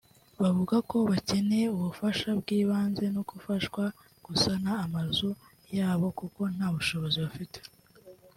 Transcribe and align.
Bavuga 0.41 0.75
ko 0.89 0.97
bakeneye 1.09 1.65
ubufasha 1.75 2.29
bw’ibanze 2.39 3.05
no 3.15 3.21
gufashwa 3.29 3.83
gusana 4.25 4.71
amazu 4.85 5.29
yabo 5.77 6.07
kuko 6.19 6.41
nta 6.55 6.67
bushobozi 6.75 7.17
bafite 7.25 7.59